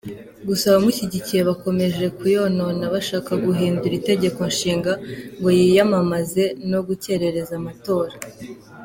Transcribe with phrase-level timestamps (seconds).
[0.47, 4.91] Gusa abamushyigikiye bakomeje kuyonona bashaka guhindura itegeko nshinga
[5.37, 8.13] ngo yiyamamaze no gukerereza amatora.